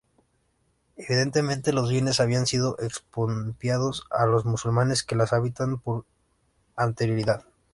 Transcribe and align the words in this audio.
Evidentemente, 0.97 1.73
los 1.73 1.87
bienes 1.87 2.19
habían 2.19 2.47
sido 2.47 2.75
expropiados 2.79 4.07
a 4.09 4.25
los 4.25 4.45
musulmanes 4.45 5.03
que 5.03 5.15
las 5.15 5.31
habitaban 5.31 5.77
con 5.77 6.05
anterioridad. 6.75 7.45